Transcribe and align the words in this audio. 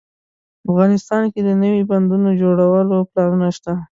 افغانستان 0.69 1.23
کې 1.33 1.41
د 1.43 1.49
نوي 1.63 1.83
بندونو 1.91 2.27
د 2.31 2.37
جوړولو 2.41 2.95
پلانونه 3.11 3.47
شته 3.57 3.73